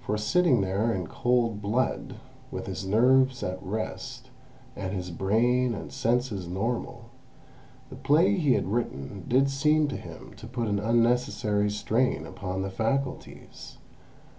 For 0.00 0.16
sitting 0.16 0.62
there 0.62 0.94
in 0.94 1.08
cold 1.08 1.60
blood, 1.60 2.14
with 2.50 2.66
his 2.66 2.86
nerves 2.86 3.42
at 3.42 3.62
rest, 3.62 4.30
and 4.74 4.94
his 4.94 5.10
brain 5.10 5.74
and 5.74 5.92
senses 5.92 6.48
normal, 6.48 7.10
the 7.90 7.96
play 7.96 8.34
he 8.38 8.54
had 8.54 8.66
written 8.72 9.26
did 9.28 9.50
seem 9.50 9.88
to 9.88 9.96
him 9.98 10.32
to 10.38 10.46
put 10.46 10.68
an 10.68 10.78
unnecessary 10.78 11.68
strain 11.68 12.24
upon 12.26 12.62
the 12.62 12.70
faculties. 12.70 13.76